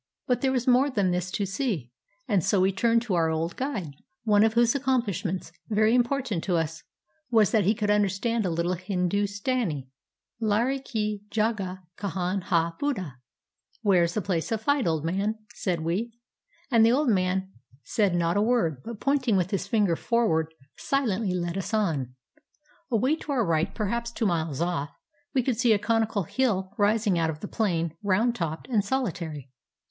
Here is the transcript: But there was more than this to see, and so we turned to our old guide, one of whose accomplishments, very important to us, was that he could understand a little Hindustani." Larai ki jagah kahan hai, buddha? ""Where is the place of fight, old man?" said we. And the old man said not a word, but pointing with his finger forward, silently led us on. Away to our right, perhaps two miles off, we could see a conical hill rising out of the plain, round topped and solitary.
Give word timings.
But 0.25 0.41
there 0.41 0.51
was 0.51 0.65
more 0.65 0.89
than 0.89 1.11
this 1.11 1.29
to 1.29 1.45
see, 1.45 1.91
and 2.27 2.43
so 2.43 2.59
we 2.61 2.71
turned 2.71 3.03
to 3.03 3.13
our 3.13 3.29
old 3.29 3.55
guide, 3.55 3.93
one 4.23 4.43
of 4.43 4.55
whose 4.55 4.73
accomplishments, 4.73 5.51
very 5.69 5.93
important 5.93 6.43
to 6.45 6.55
us, 6.55 6.81
was 7.29 7.51
that 7.51 7.65
he 7.65 7.75
could 7.75 7.91
understand 7.91 8.43
a 8.43 8.49
little 8.49 8.73
Hindustani." 8.73 9.91
Larai 10.41 10.83
ki 10.83 11.21
jagah 11.29 11.81
kahan 11.99 12.41
hai, 12.45 12.71
buddha? 12.79 13.19
""Where 13.83 14.01
is 14.01 14.15
the 14.15 14.23
place 14.23 14.51
of 14.51 14.63
fight, 14.63 14.87
old 14.87 15.05
man?" 15.05 15.37
said 15.63 15.81
we. 15.81 16.11
And 16.71 16.83
the 16.83 16.91
old 16.93 17.09
man 17.09 17.51
said 17.83 18.15
not 18.15 18.35
a 18.37 18.41
word, 18.41 18.81
but 18.83 18.99
pointing 18.99 19.37
with 19.37 19.51
his 19.51 19.67
finger 19.67 19.95
forward, 19.95 20.51
silently 20.77 21.35
led 21.35 21.59
us 21.59 21.75
on. 21.75 22.15
Away 22.89 23.17
to 23.17 23.31
our 23.33 23.45
right, 23.45 23.71
perhaps 23.75 24.09
two 24.09 24.25
miles 24.25 24.61
off, 24.61 24.89
we 25.35 25.43
could 25.43 25.59
see 25.59 25.73
a 25.73 25.77
conical 25.77 26.23
hill 26.23 26.73
rising 26.79 27.19
out 27.19 27.29
of 27.29 27.41
the 27.41 27.47
plain, 27.47 27.93
round 28.01 28.33
topped 28.33 28.67
and 28.67 28.83
solitary. 28.83 29.51